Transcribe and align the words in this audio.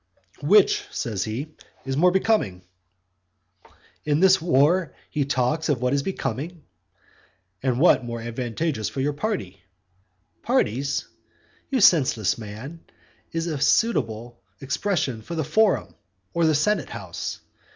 "Which," 0.41 0.87
says 0.89 1.25
he, 1.25 1.49
"is 1.85 1.95
more 1.95 2.09
becoming." 2.09 2.63
In 4.03 4.19
this 4.19 4.41
war 4.41 4.95
he 5.11 5.25
talks 5.25 5.69
of 5.69 5.79
what 5.79 5.93
is 5.93 6.01
becoming! 6.01 6.63
"And 7.61 7.77
more 7.77 8.19
advantageous 8.19 8.89
for 8.89 8.99
your 8.99 9.13
party." 9.13 9.61
"Parties," 10.41 11.07
you 11.69 11.81
senseless 11.81 12.39
man, 12.39 12.79
is 13.31 13.45
a 13.45 13.61
suitable 13.61 14.41
expression 14.59 15.21
for 15.21 15.35
the 15.35 15.43
forum, 15.43 15.93
or 16.33 16.47
the 16.47 16.55
senate 16.55 16.89
house. 16.89 17.39